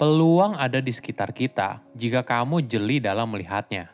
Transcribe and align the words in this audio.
Peluang 0.00 0.56
ada 0.56 0.80
di 0.80 0.88
sekitar 0.96 1.28
kita 1.28 1.84
jika 1.92 2.24
kamu 2.24 2.64
jeli 2.64 3.04
dalam 3.04 3.28
melihatnya. 3.28 3.92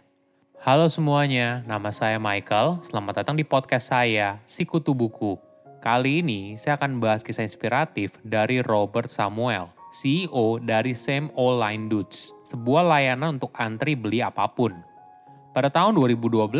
Halo 0.62 0.86
semuanya, 0.86 1.66
nama 1.66 1.90
saya 1.90 2.22
Michael. 2.22 2.78
Selamat 2.86 3.26
datang 3.26 3.34
di 3.34 3.42
podcast 3.42 3.90
saya, 3.90 4.38
Sikutu 4.46 4.94
Buku. 4.94 5.34
Kali 5.82 6.22
ini 6.22 6.54
saya 6.62 6.78
akan 6.78 7.02
bahas 7.02 7.26
kisah 7.26 7.42
inspiratif 7.42 8.22
dari 8.22 8.62
Robert 8.62 9.10
Samuel, 9.10 9.74
CEO 9.90 10.62
dari 10.62 10.94
Same 10.94 11.34
Online 11.34 11.90
Dudes, 11.90 12.30
sebuah 12.46 12.86
layanan 12.86 13.42
untuk 13.42 13.50
antri 13.58 13.98
beli 13.98 14.22
apa 14.22 14.46
pun. 14.46 14.78
Pada 15.50 15.74
tahun 15.74 15.98
2012, 15.98 16.54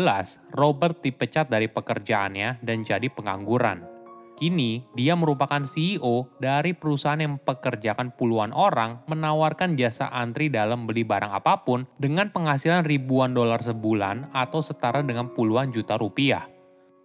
Robert 0.59 0.99
dipecat 0.99 1.47
dari 1.47 1.71
pekerjaannya 1.71 2.59
dan 2.59 2.83
jadi 2.83 3.07
pengangguran. 3.07 3.96
Kini, 4.37 4.85
dia 4.93 5.17
merupakan 5.17 5.65
CEO 5.65 6.29
dari 6.37 6.77
perusahaan 6.77 7.17
yang 7.17 7.41
mempekerjakan 7.41 8.13
puluhan 8.13 8.53
orang 8.53 9.01
menawarkan 9.09 9.73
jasa 9.73 10.13
antri 10.13 10.53
dalam 10.53 10.85
beli 10.85 11.01
barang 11.01 11.33
apa 11.33 11.65
pun 11.65 11.89
dengan 11.97 12.29
penghasilan 12.29 12.85
ribuan 12.85 13.33
dolar 13.33 13.65
sebulan 13.65 14.29
atau 14.29 14.61
setara 14.61 15.01
dengan 15.01 15.33
puluhan 15.33 15.73
juta 15.73 15.97
rupiah. 15.97 16.45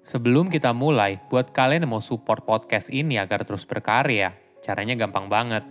Sebelum 0.04 0.52
kita 0.52 0.76
mulai, 0.76 1.24
buat 1.32 1.56
kalian 1.56 1.88
yang 1.88 1.96
mau 1.96 2.04
support 2.04 2.44
podcast 2.44 2.92
ini 2.92 3.16
agar 3.16 3.48
terus 3.48 3.64
berkarya, 3.64 4.36
caranya 4.60 4.92
gampang 4.92 5.32
banget. 5.32 5.64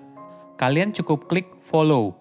Kalian 0.58 0.98
cukup 0.98 1.30
klik 1.30 1.46
follow. 1.62 2.18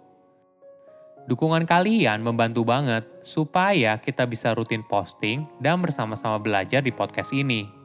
Dukungan 1.24 1.64
kalian 1.64 2.20
membantu 2.20 2.68
banget 2.68 3.08
supaya 3.24 3.96
kita 4.04 4.28
bisa 4.28 4.52
rutin 4.52 4.84
posting 4.84 5.48
dan 5.64 5.80
bersama-sama 5.80 6.36
belajar 6.36 6.84
di 6.84 6.92
podcast 6.92 7.32
ini. 7.32 7.79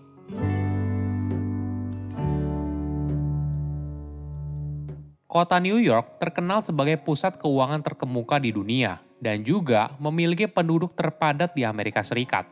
Kota 5.36 5.60
New 5.60 5.84
York 5.84 6.16
terkenal 6.16 6.64
sebagai 6.64 6.96
pusat 6.96 7.36
keuangan 7.36 7.84
terkemuka 7.84 8.40
di 8.40 8.56
dunia 8.56 9.04
dan 9.20 9.44
juga 9.44 9.92
memiliki 10.00 10.48
penduduk 10.48 10.96
terpadat 10.96 11.52
di 11.52 11.68
Amerika 11.68 12.08
Serikat. 12.08 12.48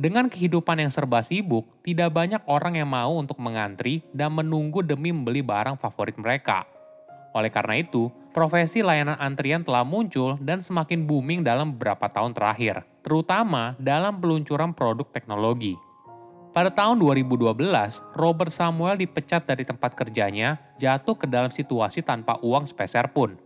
Dengan 0.00 0.32
kehidupan 0.32 0.80
yang 0.80 0.88
serba 0.88 1.20
sibuk, 1.20 1.68
tidak 1.84 2.16
banyak 2.16 2.40
orang 2.48 2.80
yang 2.80 2.88
mau 2.88 3.20
untuk 3.20 3.36
mengantri 3.36 4.00
dan 4.16 4.32
menunggu 4.32 4.80
demi 4.80 5.12
membeli 5.12 5.44
barang 5.44 5.76
favorit 5.76 6.16
mereka. 6.16 6.64
Oleh 7.36 7.52
karena 7.52 7.84
itu, 7.84 8.08
profesi 8.32 8.80
layanan 8.80 9.20
antrian 9.20 9.60
telah 9.60 9.84
muncul 9.84 10.40
dan 10.40 10.64
semakin 10.64 11.04
booming 11.04 11.44
dalam 11.44 11.76
beberapa 11.76 12.08
tahun 12.08 12.32
terakhir, 12.32 12.80
terutama 13.04 13.76
dalam 13.76 14.16
peluncuran 14.24 14.72
produk 14.72 15.04
teknologi. 15.12 15.76
Pada 16.56 16.72
tahun 16.72 16.96
2012, 17.04 17.52
Robert 18.16 18.48
Samuel 18.48 18.96
dipecat 18.96 19.44
dari 19.44 19.60
tempat 19.60 19.92
kerjanya, 19.92 20.56
jatuh 20.80 21.12
ke 21.12 21.28
dalam 21.28 21.52
situasi 21.52 22.00
tanpa 22.00 22.40
uang 22.40 22.64
sepeser 22.64 23.12
pun. 23.12 23.36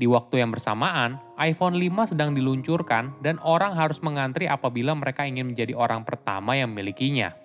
Di 0.00 0.08
waktu 0.08 0.40
yang 0.40 0.56
bersamaan, 0.56 1.20
iPhone 1.36 1.76
5 1.76 2.16
sedang 2.16 2.32
diluncurkan 2.32 3.20
dan 3.20 3.36
orang 3.44 3.76
harus 3.76 4.00
mengantri 4.00 4.48
apabila 4.48 4.96
mereka 4.96 5.28
ingin 5.28 5.52
menjadi 5.52 5.76
orang 5.76 6.08
pertama 6.08 6.56
yang 6.56 6.72
memilikinya. 6.72 7.36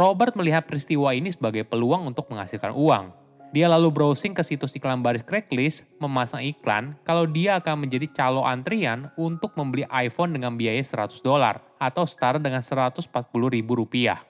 Robert 0.00 0.32
melihat 0.32 0.64
peristiwa 0.64 1.12
ini 1.12 1.28
sebagai 1.28 1.68
peluang 1.68 2.08
untuk 2.08 2.32
menghasilkan 2.32 2.72
uang. 2.72 3.12
Dia 3.52 3.68
lalu 3.68 3.92
browsing 3.92 4.32
ke 4.32 4.40
situs 4.40 4.72
iklan 4.80 5.04
baris 5.04 5.28
Craigslist, 5.28 5.84
memasang 6.00 6.40
iklan 6.40 6.96
kalau 7.04 7.28
dia 7.28 7.60
akan 7.60 7.84
menjadi 7.84 8.08
calo 8.08 8.48
antrian 8.48 9.12
untuk 9.20 9.52
membeli 9.60 9.84
iPhone 9.92 10.32
dengan 10.32 10.56
biaya 10.56 10.80
100 10.80 11.20
dolar 11.20 11.60
atau 11.82 12.06
setara 12.06 12.38
dengan 12.38 12.62
140 12.62 13.10
ribu 13.50 13.74
rupiah. 13.74 14.22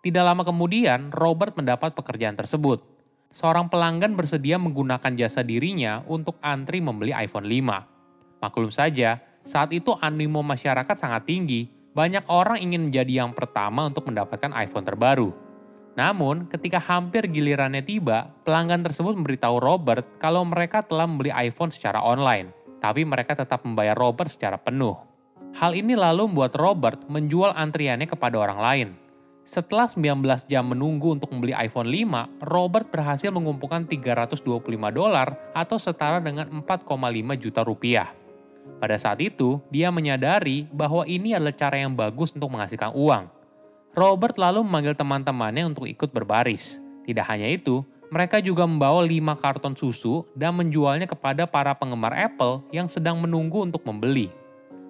Tidak 0.00 0.24
lama 0.24 0.40
kemudian, 0.40 1.12
Robert 1.12 1.52
mendapat 1.52 1.92
pekerjaan 1.92 2.32
tersebut. 2.32 2.80
Seorang 3.28 3.68
pelanggan 3.68 4.16
bersedia 4.16 4.56
menggunakan 4.56 5.12
jasa 5.12 5.44
dirinya 5.44 6.00
untuk 6.08 6.40
antri 6.40 6.80
membeli 6.80 7.12
iPhone 7.12 7.44
5. 7.44 8.40
Maklum 8.40 8.72
saja, 8.72 9.20
saat 9.44 9.72
itu 9.76 9.92
animo 10.00 10.40
masyarakat 10.40 10.96
sangat 10.96 11.28
tinggi. 11.28 11.68
Banyak 11.92 12.26
orang 12.32 12.58
ingin 12.60 12.88
menjadi 12.88 13.24
yang 13.24 13.36
pertama 13.36 13.86
untuk 13.86 14.08
mendapatkan 14.08 14.50
iPhone 14.56 14.84
terbaru. 14.84 15.30
Namun, 15.94 16.50
ketika 16.50 16.82
hampir 16.82 17.30
gilirannya 17.30 17.86
tiba, 17.86 18.34
pelanggan 18.42 18.82
tersebut 18.82 19.14
memberitahu 19.14 19.62
Robert 19.62 20.18
kalau 20.18 20.42
mereka 20.42 20.82
telah 20.82 21.06
membeli 21.06 21.30
iPhone 21.30 21.70
secara 21.70 22.02
online, 22.02 22.50
tapi 22.82 23.06
mereka 23.06 23.38
tetap 23.38 23.62
membayar 23.62 23.94
Robert 23.94 24.26
secara 24.26 24.58
penuh. 24.58 25.13
Hal 25.54 25.78
ini 25.78 25.94
lalu 25.94 26.30
membuat 26.30 26.58
Robert 26.58 27.06
menjual 27.06 27.54
antriannya 27.54 28.10
kepada 28.10 28.36
orang 28.38 28.58
lain. 28.58 28.88
Setelah 29.44 29.86
19 29.86 30.48
jam 30.48 30.64
menunggu 30.64 31.14
untuk 31.14 31.30
membeli 31.30 31.52
iPhone 31.52 31.88
5, 31.88 32.48
Robert 32.48 32.88
berhasil 32.88 33.28
mengumpulkan 33.28 33.84
325 33.84 34.40
dolar 34.90 35.36
atau 35.52 35.76
setara 35.76 36.18
dengan 36.18 36.48
4,5 36.64 36.90
juta 37.36 37.60
rupiah. 37.60 38.08
Pada 38.80 38.96
saat 38.96 39.20
itu, 39.20 39.60
dia 39.68 39.92
menyadari 39.92 40.64
bahwa 40.72 41.04
ini 41.04 41.36
adalah 41.36 41.52
cara 41.52 41.76
yang 41.76 41.92
bagus 41.92 42.32
untuk 42.32 42.48
menghasilkan 42.56 42.96
uang 42.96 43.34
Robert 43.94 44.34
lalu 44.42 44.66
memanggil 44.66 44.98
teman-temannya 44.98 45.70
untuk 45.70 45.86
ikut 45.86 46.10
berbaris. 46.10 46.82
Tidak 47.06 47.22
hanya 47.30 47.46
itu, 47.46 47.86
mereka 48.10 48.42
juga 48.42 48.66
membawa 48.66 49.06
lima 49.06 49.38
karton 49.38 49.78
susu 49.78 50.26
dan 50.34 50.58
menjualnya 50.58 51.06
kepada 51.06 51.46
para 51.46 51.70
penggemar 51.78 52.10
Apple 52.10 52.66
yang 52.74 52.90
sedang 52.90 53.22
menunggu 53.22 53.62
untuk 53.62 53.86
membeli. 53.86 54.34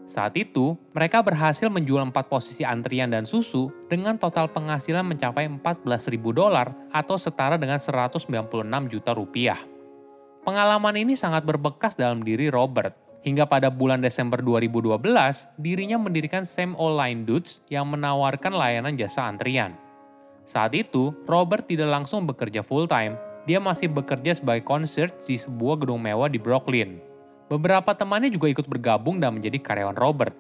Saat 0.05 0.37
itu, 0.37 0.77
mereka 0.93 1.25
berhasil 1.25 1.67
menjual 1.73 2.05
empat 2.13 2.29
posisi 2.29 2.61
antrian 2.61 3.09
dan 3.09 3.25
susu 3.25 3.73
dengan 3.89 4.21
total 4.21 4.53
penghasilan 4.53 5.05
mencapai 5.05 5.49
14.000 5.49 6.21
dolar 6.33 6.77
atau 6.93 7.17
setara 7.17 7.57
dengan 7.57 7.81
196 7.81 8.29
juta 8.93 9.11
rupiah. 9.17 9.61
Pengalaman 10.45 11.01
ini 11.01 11.17
sangat 11.17 11.49
berbekas 11.49 11.97
dalam 11.97 12.21
diri 12.21 12.53
Robert 12.53 13.05
Hingga 13.25 13.49
pada 13.49 13.73
bulan 13.73 14.05
Desember 14.05 14.37
2012, 14.45 15.01
dirinya 15.57 15.97
mendirikan 15.97 16.45
Same 16.45 16.77
Online 16.77 17.25
Dudes 17.25 17.65
yang 17.73 17.89
menawarkan 17.89 18.53
layanan 18.53 19.01
jasa 19.01 19.25
antrian. 19.25 19.73
Saat 20.45 20.77
itu, 20.77 21.17
Robert 21.25 21.65
tidak 21.65 21.89
langsung 21.89 22.29
bekerja 22.29 22.61
full-time. 22.61 23.17
Dia 23.49 23.65
masih 23.65 23.89
bekerja 23.89 24.37
sebagai 24.37 24.69
concert 24.69 25.17
di 25.25 25.41
sebuah 25.41 25.81
gedung 25.81 26.05
mewah 26.05 26.29
di 26.29 26.37
Brooklyn. 26.37 27.01
Beberapa 27.45 27.93
temannya 27.93 28.33
juga 28.33 28.49
ikut 28.49 28.65
bergabung 28.65 29.21
dan 29.21 29.37
menjadi 29.37 29.61
karyawan 29.61 29.97
Robert. 30.01 30.33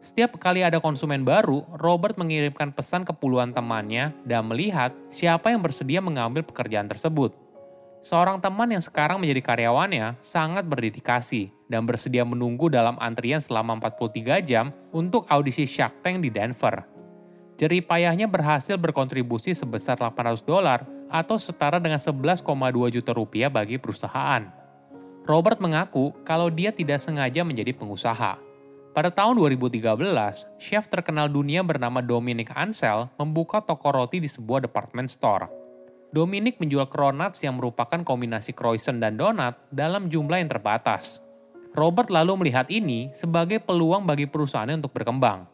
Setiap 0.00 0.38
kali 0.40 0.62
ada 0.62 0.80
konsumen 0.80 1.26
baru, 1.26 1.66
Robert 1.82 2.16
mengirimkan 2.16 2.72
pesan 2.72 3.04
ke 3.04 3.12
puluhan 3.12 3.52
temannya 3.52 4.14
dan 4.24 4.46
melihat 4.48 4.94
siapa 5.12 5.52
yang 5.52 5.60
bersedia 5.60 6.00
mengambil 6.00 6.46
pekerjaan 6.46 6.88
tersebut. 6.88 7.34
Seorang 8.06 8.38
teman 8.38 8.70
yang 8.70 8.78
sekarang 8.78 9.18
menjadi 9.18 9.42
karyawannya 9.42 10.14
sangat 10.22 10.62
berdedikasi 10.62 11.50
dan 11.66 11.82
bersedia 11.82 12.22
menunggu 12.22 12.70
dalam 12.70 12.94
antrian 13.02 13.42
selama 13.42 13.82
43 13.82 14.46
jam 14.46 14.70
untuk 14.94 15.26
audisi 15.26 15.66
Shark 15.66 16.06
Tank 16.06 16.22
di 16.22 16.30
Denver. 16.30 16.86
Jerih 17.58 17.82
payahnya 17.82 18.30
berhasil 18.30 18.78
berkontribusi 18.78 19.58
sebesar 19.58 19.98
800 19.98 20.46
dolar 20.46 20.86
atau 21.10 21.34
setara 21.34 21.82
dengan 21.82 21.98
11,2 21.98 22.46
juta 22.94 23.10
rupiah 23.10 23.50
bagi 23.50 23.74
perusahaan. 23.74 24.65
Robert 25.26 25.58
mengaku 25.58 26.14
kalau 26.22 26.46
dia 26.54 26.70
tidak 26.70 27.02
sengaja 27.02 27.42
menjadi 27.42 27.74
pengusaha. 27.74 28.38
Pada 28.94 29.10
tahun 29.10 29.34
2013, 29.42 29.82
chef 30.54 30.86
terkenal 30.86 31.26
dunia 31.26 31.66
bernama 31.66 31.98
Dominic 31.98 32.54
Ansel 32.54 33.10
membuka 33.18 33.58
toko 33.58 33.90
roti 33.90 34.22
di 34.22 34.30
sebuah 34.30 34.62
department 34.70 35.10
store. 35.10 35.50
Dominic 36.14 36.62
menjual 36.62 36.86
cronuts 36.86 37.42
yang 37.42 37.58
merupakan 37.58 38.06
kombinasi 38.06 38.54
croissant 38.54 39.02
dan 39.02 39.18
donat 39.18 39.58
dalam 39.74 40.06
jumlah 40.06 40.38
yang 40.38 40.46
terbatas. 40.46 41.18
Robert 41.74 42.06
lalu 42.06 42.46
melihat 42.46 42.70
ini 42.70 43.10
sebagai 43.10 43.58
peluang 43.58 44.06
bagi 44.06 44.30
perusahaannya 44.30 44.78
untuk 44.78 44.94
berkembang. 44.94 45.50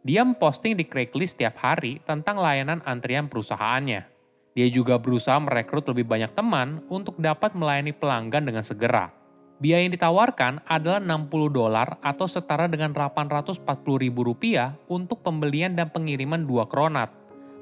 Dia 0.00 0.24
memposting 0.24 0.80
di 0.80 0.88
Craigslist 0.88 1.36
setiap 1.36 1.60
hari 1.60 2.00
tentang 2.08 2.40
layanan 2.40 2.80
antrian 2.88 3.28
perusahaannya. 3.28 4.19
Dia 4.54 4.66
juga 4.66 4.98
berusaha 4.98 5.38
merekrut 5.38 5.86
lebih 5.86 6.10
banyak 6.10 6.34
teman 6.34 6.82
untuk 6.90 7.14
dapat 7.22 7.54
melayani 7.54 7.94
pelanggan 7.94 8.42
dengan 8.42 8.66
segera. 8.66 9.14
Biaya 9.60 9.84
yang 9.84 9.92
ditawarkan 9.92 10.64
adalah 10.64 11.04
60 11.04 11.52
dolar 11.52 12.00
atau 12.00 12.24
setara 12.24 12.64
dengan 12.64 12.96
840 12.96 13.60
ribu 14.00 14.24
rupiah 14.24 14.72
untuk 14.88 15.20
pembelian 15.20 15.76
dan 15.76 15.92
pengiriman 15.92 16.48
dua 16.48 16.64
kronat. 16.64 17.12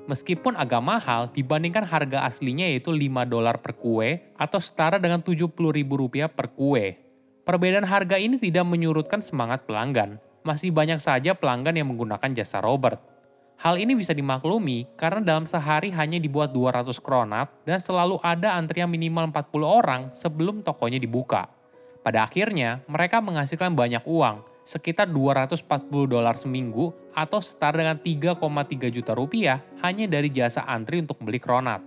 Meskipun 0.07 0.57
agak 0.57 0.81
mahal 0.81 1.29
dibandingkan 1.35 1.85
harga 1.85 2.25
aslinya 2.25 2.71
yaitu 2.71 2.95
5 2.95 3.29
dolar 3.29 3.61
per 3.61 3.77
kue 3.77 4.33
atau 4.39 4.57
setara 4.63 4.97
dengan 4.97 5.21
70 5.21 5.53
ribu 5.53 6.01
rupiah 6.01 6.31
per 6.31 6.55
kue. 6.55 6.97
Perbedaan 7.43 7.85
harga 7.85 8.17
ini 8.17 8.39
tidak 8.41 8.65
menyurutkan 8.65 9.19
semangat 9.19 9.67
pelanggan. 9.67 10.23
Masih 10.47 10.73
banyak 10.73 11.03
saja 11.03 11.35
pelanggan 11.35 11.77
yang 11.77 11.91
menggunakan 11.93 12.31
jasa 12.33 12.63
Robert. 12.63 13.03
Hal 13.59 13.75
ini 13.75 13.99
bisa 13.99 14.15
dimaklumi 14.15 14.87
karena 14.95 15.19
dalam 15.19 15.43
sehari 15.43 15.91
hanya 15.91 16.23
dibuat 16.23 16.55
200 16.55 16.95
kronat 17.03 17.51
dan 17.67 17.83
selalu 17.83 18.23
ada 18.23 18.55
antrian 18.55 18.87
minimal 18.87 19.35
40 19.35 19.67
orang 19.67 20.03
sebelum 20.15 20.63
tokonya 20.63 21.03
dibuka. 21.03 21.51
Pada 22.07 22.23
akhirnya, 22.23 22.87
mereka 22.87 23.19
menghasilkan 23.19 23.75
banyak 23.75 24.07
uang, 24.07 24.47
sekitar 24.63 25.11
240 25.11 25.67
dolar 26.07 26.39
seminggu 26.39 26.95
atau 27.11 27.43
setara 27.43 27.83
dengan 27.83 27.99
3,3 27.99 28.95
juta 28.95 29.19
rupiah 29.19 29.59
hanya 29.83 30.07
dari 30.07 30.31
jasa 30.31 30.63
antri 30.63 31.03
untuk 31.03 31.19
membeli 31.19 31.43
kronat. 31.43 31.83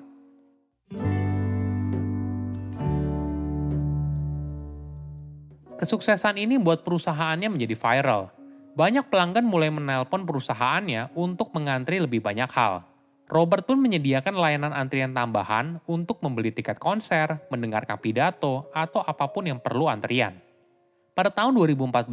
Kesuksesan 5.80 6.36
ini 6.36 6.60
membuat 6.60 6.84
perusahaannya 6.84 7.48
menjadi 7.48 7.80
viral. 7.80 8.41
Banyak 8.72 9.12
pelanggan 9.12 9.44
mulai 9.44 9.68
menelpon 9.68 10.24
perusahaannya 10.24 11.12
untuk 11.16 11.52
mengantri 11.52 12.00
lebih 12.00 12.24
banyak 12.24 12.48
hal, 12.52 12.88
Robert 13.32 13.64
pun 13.64 13.80
menyediakan 13.80 14.36
layanan 14.36 14.76
antrian 14.76 15.16
tambahan 15.16 15.80
untuk 15.88 16.20
membeli 16.20 16.52
tiket 16.52 16.76
konser, 16.76 17.40
mendengarkan 17.48 17.96
pidato, 17.96 18.68
atau 18.76 19.00
apa 19.00 19.32
pun 19.32 19.48
yang 19.48 19.56
perlu 19.64 19.88
antrian. 19.88 20.36
Pada 21.16 21.32
tahun 21.32 21.56
2014, 21.56 22.12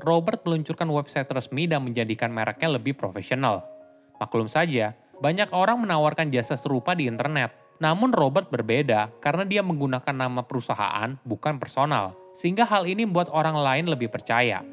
Robert 0.00 0.40
meluncurkan 0.40 0.88
website 0.88 1.28
resmi 1.28 1.68
dan 1.68 1.84
menjadikan 1.84 2.32
mereknya 2.32 2.80
lebih 2.80 2.96
profesional. 2.96 3.60
Maklum 4.16 4.48
saja, 4.48 4.96
banyak 5.20 5.52
orang 5.52 5.84
menawarkan 5.84 6.32
jasa 6.32 6.56
serupa 6.56 6.96
di 6.96 7.12
internet. 7.12 7.52
Namun 7.76 8.16
Robert 8.16 8.48
berbeda 8.48 9.12
karena 9.20 9.44
dia 9.44 9.60
menggunakan 9.60 10.16
nama 10.16 10.48
perusahaan 10.48 11.12
bukan 11.28 11.60
personal, 11.60 12.16
sehingga 12.32 12.64
hal 12.64 12.88
ini 12.88 13.04
membuat 13.04 13.28
orang 13.36 13.60
lain 13.60 13.84
lebih 13.92 14.08
percaya. 14.08 14.64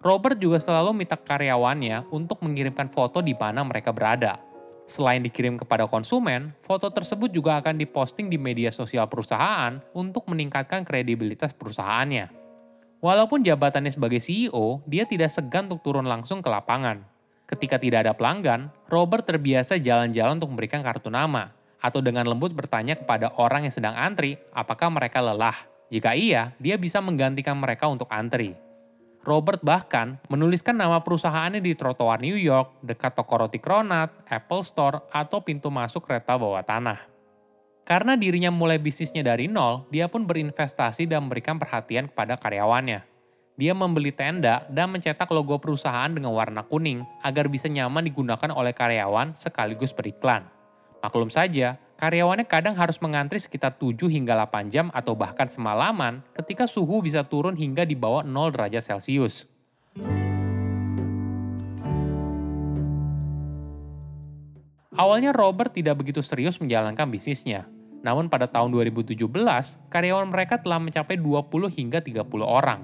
Robert 0.00 0.40
juga 0.40 0.56
selalu 0.56 0.96
minta 0.96 1.16
karyawannya 1.16 2.08
untuk 2.08 2.40
mengirimkan 2.40 2.88
foto 2.88 3.20
di 3.20 3.36
mana 3.36 3.60
mereka 3.60 3.92
berada, 3.92 4.40
Selain 4.90 5.22
dikirim 5.22 5.54
kepada 5.54 5.86
konsumen, 5.86 6.50
foto 6.66 6.90
tersebut 6.90 7.30
juga 7.30 7.62
akan 7.62 7.78
diposting 7.78 8.26
di 8.26 8.34
media 8.34 8.74
sosial 8.74 9.06
perusahaan 9.06 9.78
untuk 9.94 10.26
meningkatkan 10.26 10.82
kredibilitas 10.82 11.54
perusahaannya. 11.54 12.26
Walaupun 12.98 13.46
jabatannya 13.46 13.94
sebagai 13.94 14.18
CEO, 14.18 14.82
dia 14.90 15.06
tidak 15.06 15.30
segan 15.30 15.70
untuk 15.70 15.86
turun 15.86 16.10
langsung 16.10 16.42
ke 16.42 16.50
lapangan. 16.50 17.06
Ketika 17.46 17.78
tidak 17.78 18.02
ada 18.02 18.18
pelanggan, 18.18 18.66
Robert 18.90 19.22
terbiasa 19.22 19.78
jalan-jalan 19.78 20.42
untuk 20.42 20.50
memberikan 20.58 20.82
kartu 20.82 21.06
nama, 21.06 21.54
atau 21.78 22.02
dengan 22.02 22.26
lembut 22.26 22.50
bertanya 22.50 22.98
kepada 22.98 23.30
orang 23.38 23.70
yang 23.70 23.74
sedang 23.74 23.94
antri 23.94 24.42
apakah 24.50 24.90
mereka 24.90 25.22
lelah. 25.22 25.54
Jika 25.94 26.18
iya, 26.18 26.50
dia 26.58 26.74
bisa 26.74 26.98
menggantikan 26.98 27.54
mereka 27.54 27.86
untuk 27.86 28.10
antri. 28.10 28.58
Robert 29.20 29.60
bahkan 29.60 30.16
menuliskan 30.32 30.72
nama 30.72 31.04
perusahaannya 31.04 31.60
di 31.60 31.76
trotoar 31.76 32.24
New 32.24 32.40
York, 32.40 32.80
dekat 32.80 33.12
toko 33.12 33.44
roti 33.44 33.60
Kronat, 33.60 34.24
Apple 34.24 34.64
Store, 34.64 35.04
atau 35.12 35.44
pintu 35.44 35.68
masuk 35.68 36.08
kereta 36.08 36.40
bawah 36.40 36.64
tanah. 36.64 37.04
Karena 37.84 38.16
dirinya 38.16 38.48
mulai 38.48 38.80
bisnisnya 38.80 39.20
dari 39.20 39.44
nol, 39.44 39.84
dia 39.92 40.08
pun 40.08 40.24
berinvestasi 40.24 41.04
dan 41.04 41.28
memberikan 41.28 41.60
perhatian 41.60 42.08
kepada 42.08 42.40
karyawannya. 42.40 43.04
Dia 43.60 43.76
membeli 43.76 44.08
tenda 44.08 44.64
dan 44.72 44.88
mencetak 44.88 45.28
logo 45.28 45.60
perusahaan 45.60 46.08
dengan 46.08 46.32
warna 46.32 46.64
kuning 46.64 47.04
agar 47.20 47.44
bisa 47.52 47.68
nyaman 47.68 48.08
digunakan 48.08 48.48
oleh 48.56 48.72
karyawan 48.72 49.36
sekaligus 49.36 49.92
beriklan. 49.92 50.48
Maklum 51.04 51.28
saja, 51.28 51.76
karyawannya 52.00 52.48
kadang 52.48 52.72
harus 52.80 52.96
mengantri 53.04 53.36
sekitar 53.36 53.76
7 53.76 54.08
hingga 54.08 54.32
8 54.48 54.72
jam 54.72 54.88
atau 54.96 55.12
bahkan 55.12 55.44
semalaman 55.44 56.24
ketika 56.32 56.64
suhu 56.64 57.04
bisa 57.04 57.28
turun 57.28 57.52
hingga 57.52 57.84
di 57.84 57.92
bawah 57.92 58.24
0 58.24 58.56
derajat 58.56 58.88
Celcius. 58.88 59.44
Awalnya 64.96 65.36
Robert 65.36 65.76
tidak 65.76 66.00
begitu 66.00 66.24
serius 66.24 66.56
menjalankan 66.56 67.04
bisnisnya. 67.12 67.68
Namun 68.00 68.32
pada 68.32 68.48
tahun 68.48 68.72
2017, 68.72 69.20
karyawan 69.92 70.28
mereka 70.28 70.56
telah 70.56 70.80
mencapai 70.80 71.20
20 71.20 71.68
hingga 71.68 72.00
30 72.00 72.24
orang. 72.48 72.80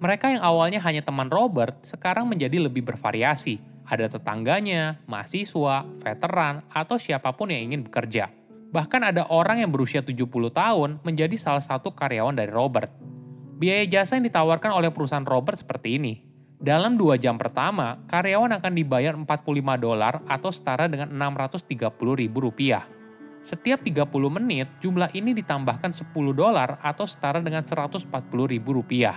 Mereka 0.00 0.32
yang 0.32 0.42
awalnya 0.44 0.80
hanya 0.88 1.04
teman 1.04 1.28
Robert, 1.28 1.84
sekarang 1.84 2.24
menjadi 2.24 2.64
lebih 2.64 2.80
bervariasi. 2.80 3.60
Ada 3.88 4.16
tetangganya, 4.16 5.00
mahasiswa, 5.04 5.84
veteran, 6.00 6.64
atau 6.72 6.96
siapa 6.96 7.32
pun 7.32 7.52
yang 7.52 7.72
ingin 7.72 7.84
bekerja. 7.84 8.37
Bahkan 8.68 9.00
ada 9.00 9.24
orang 9.32 9.64
yang 9.64 9.72
berusia 9.72 10.04
70 10.04 10.28
tahun 10.52 11.00
menjadi 11.00 11.32
salah 11.40 11.64
satu 11.64 11.88
karyawan 11.96 12.36
dari 12.36 12.52
Robert. 12.52 12.92
Biaya 13.56 13.88
jasa 13.88 14.20
yang 14.20 14.28
ditawarkan 14.28 14.76
oleh 14.76 14.92
perusahaan 14.92 15.24
Robert 15.24 15.56
seperti 15.56 15.96
ini. 15.96 16.20
Dalam 16.58 17.00
dua 17.00 17.16
jam 17.16 17.40
pertama, 17.40 18.04
karyawan 18.12 18.60
akan 18.60 18.72
dibayar 18.76 19.16
45 19.16 19.78
dolar 19.80 20.20
atau 20.28 20.50
setara 20.52 20.84
dengan 20.84 21.08
630 21.08 21.64
ribu 22.12 22.38
rupiah. 22.44 22.84
Setiap 23.40 23.80
30 23.80 24.04
menit, 24.28 24.68
jumlah 24.84 25.08
ini 25.16 25.32
ditambahkan 25.32 25.94
10 25.94 26.12
dolar 26.36 26.76
atau 26.84 27.08
setara 27.08 27.40
dengan 27.40 27.64
140 27.64 28.04
ribu 28.44 28.76
rupiah. 28.76 29.16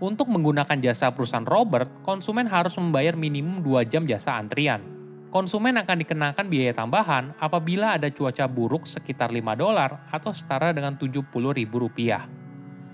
Untuk 0.00 0.26
menggunakan 0.32 0.80
jasa 0.82 1.12
perusahaan 1.14 1.46
Robert, 1.46 2.02
konsumen 2.02 2.50
harus 2.50 2.74
membayar 2.74 3.14
minimum 3.14 3.62
2 3.62 3.86
jam 3.86 4.02
jasa 4.08 4.34
antrian 4.34 4.99
konsumen 5.30 5.78
akan 5.78 6.02
dikenakan 6.02 6.46
biaya 6.50 6.74
tambahan 6.74 7.32
apabila 7.38 7.94
ada 7.94 8.10
cuaca 8.10 8.50
buruk 8.50 8.84
sekitar 8.84 9.30
5 9.30 9.54
dolar 9.54 10.10
atau 10.10 10.34
setara 10.34 10.74
dengan 10.74 10.98
70 10.98 11.30
ribu 11.30 11.76
rupiah. 11.86 12.26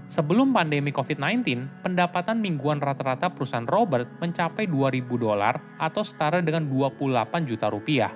Sebelum 0.06 0.54
pandemi 0.54 0.94
COVID-19, 0.94 1.82
pendapatan 1.82 2.38
mingguan 2.38 2.78
rata-rata 2.78 3.26
perusahaan 3.26 3.66
Robert 3.66 4.06
mencapai 4.22 4.70
2.000 4.70 5.02
dolar 5.18 5.58
atau 5.82 6.06
setara 6.06 6.38
dengan 6.38 6.62
28 6.62 7.42
juta 7.42 7.66
rupiah. 7.66 8.14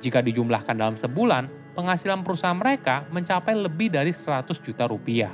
Jika 0.00 0.24
dijumlahkan 0.24 0.72
dalam 0.72 0.96
sebulan, 0.96 1.76
penghasilan 1.76 2.24
perusahaan 2.24 2.56
mereka 2.56 3.04
mencapai 3.12 3.52
lebih 3.52 3.92
dari 3.92 4.16
100 4.16 4.48
juta 4.64 4.88
rupiah. 4.88 5.28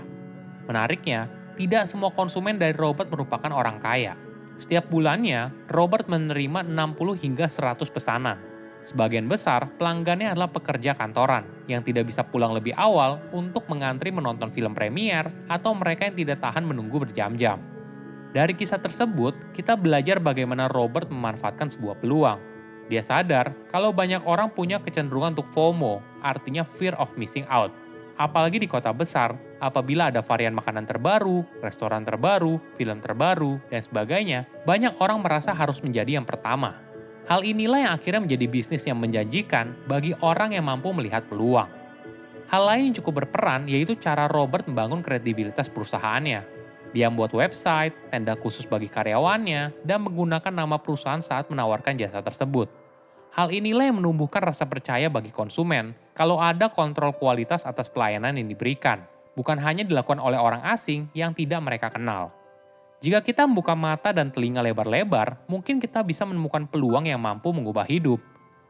Menariknya, 0.66 1.30
tidak 1.54 1.86
semua 1.86 2.10
konsumen 2.10 2.58
dari 2.58 2.74
Robert 2.74 3.06
merupakan 3.06 3.52
orang 3.54 3.78
kaya 3.78 4.18
setiap 4.62 4.86
bulannya, 4.86 5.50
Robert 5.74 6.06
menerima 6.06 6.62
60 6.62 7.18
hingga 7.18 7.50
100 7.50 7.82
pesanan. 7.90 8.38
Sebagian 8.86 9.26
besar 9.26 9.66
pelanggannya 9.74 10.30
adalah 10.30 10.54
pekerja 10.54 10.94
kantoran 10.94 11.66
yang 11.66 11.82
tidak 11.82 12.06
bisa 12.06 12.22
pulang 12.22 12.54
lebih 12.54 12.70
awal 12.78 13.18
untuk 13.34 13.66
mengantri 13.66 14.14
menonton 14.14 14.54
film 14.54 14.70
premier 14.70 15.26
atau 15.50 15.74
mereka 15.74 16.06
yang 16.06 16.14
tidak 16.14 16.38
tahan 16.38 16.62
menunggu 16.62 17.02
berjam-jam. 17.02 17.58
Dari 18.30 18.54
kisah 18.54 18.78
tersebut, 18.78 19.34
kita 19.50 19.74
belajar 19.74 20.22
bagaimana 20.22 20.70
Robert 20.70 21.10
memanfaatkan 21.10 21.66
sebuah 21.66 21.98
peluang. 21.98 22.38
Dia 22.86 23.02
sadar 23.02 23.54
kalau 23.70 23.90
banyak 23.90 24.22
orang 24.26 24.50
punya 24.50 24.78
kecenderungan 24.78 25.34
untuk 25.38 25.50
FOMO, 25.54 26.02
artinya 26.22 26.62
fear 26.62 26.94
of 27.02 27.10
missing 27.18 27.46
out. 27.50 27.74
Apalagi 28.22 28.62
di 28.62 28.70
kota 28.70 28.94
besar, 28.94 29.34
apabila 29.58 30.14
ada 30.14 30.22
varian 30.22 30.54
makanan 30.54 30.86
terbaru, 30.86 31.42
restoran 31.58 32.06
terbaru, 32.06 32.62
film 32.78 33.02
terbaru, 33.02 33.58
dan 33.66 33.82
sebagainya, 33.82 34.46
banyak 34.62 34.94
orang 35.02 35.18
merasa 35.18 35.50
harus 35.50 35.82
menjadi 35.82 36.22
yang 36.22 36.22
pertama. 36.22 36.78
Hal 37.26 37.42
inilah 37.42 37.82
yang 37.82 37.92
akhirnya 37.98 38.22
menjadi 38.22 38.46
bisnis 38.46 38.86
yang 38.86 39.02
menjanjikan 39.02 39.74
bagi 39.90 40.14
orang 40.22 40.54
yang 40.54 40.70
mampu 40.70 40.94
melihat 40.94 41.26
peluang. 41.26 41.66
Hal 42.46 42.62
lain 42.62 42.94
yang 42.94 42.96
cukup 43.02 43.26
berperan 43.26 43.66
yaitu 43.66 43.98
cara 43.98 44.30
Robert 44.30 44.70
membangun 44.70 45.02
kredibilitas 45.02 45.66
perusahaannya. 45.66 46.46
Dia 46.94 47.10
membuat 47.10 47.34
website, 47.34 48.14
tenda 48.14 48.38
khusus 48.38 48.70
bagi 48.70 48.86
karyawannya, 48.86 49.82
dan 49.82 49.98
menggunakan 49.98 50.54
nama 50.54 50.78
perusahaan 50.78 51.18
saat 51.18 51.50
menawarkan 51.50 51.98
jasa 51.98 52.22
tersebut. 52.22 52.81
Hal 53.32 53.48
inilah 53.48 53.88
yang 53.88 53.96
menumbuhkan 53.96 54.44
rasa 54.44 54.68
percaya 54.68 55.08
bagi 55.08 55.32
konsumen 55.32 55.96
kalau 56.12 56.36
ada 56.36 56.68
kontrol 56.68 57.16
kualitas 57.16 57.64
atas 57.64 57.88
pelayanan 57.88 58.36
yang 58.36 58.44
diberikan 58.44 59.08
bukan 59.32 59.56
hanya 59.60 59.84
dilakukan 59.88 60.20
oleh 60.20 60.36
orang 60.36 60.60
asing 60.68 61.08
yang 61.16 61.32
tidak 61.32 61.60
mereka 61.64 61.88
kenal. 61.88 62.32
Jika 63.02 63.18
kita 63.24 63.48
membuka 63.50 63.74
mata 63.74 64.14
dan 64.14 64.30
telinga 64.30 64.62
lebar-lebar, 64.62 65.42
mungkin 65.50 65.82
kita 65.82 66.06
bisa 66.06 66.22
menemukan 66.22 66.70
peluang 66.70 67.10
yang 67.10 67.18
mampu 67.18 67.50
mengubah 67.50 67.82
hidup. 67.88 68.22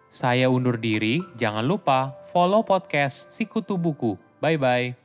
Saya 0.09 0.49
undur 0.49 0.81
diri, 0.81 1.21
jangan 1.37 1.65
lupa 1.65 2.17
follow 2.33 2.65
podcast 2.65 3.35
Sikutu 3.35 3.77
Buku. 3.77 4.17
Bye-bye. 4.41 4.97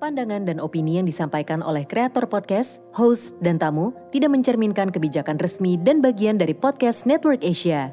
Pandangan 0.00 0.48
dan 0.48 0.64
opini 0.64 0.96
yang 0.96 1.04
disampaikan 1.04 1.60
oleh 1.60 1.84
kreator 1.84 2.24
podcast, 2.24 2.80
host, 2.96 3.36
dan 3.44 3.60
tamu 3.60 3.92
tidak 4.08 4.32
mencerminkan 4.32 4.88
kebijakan 4.88 5.36
resmi 5.36 5.76
dan 5.76 6.00
bagian 6.00 6.40
dari 6.40 6.56
podcast 6.56 7.04
Network 7.04 7.44
Asia. 7.44 7.92